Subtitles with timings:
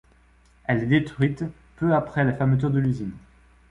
[0.65, 1.43] Elle est détruite
[1.75, 3.11] peu après la fermeture de l'usine.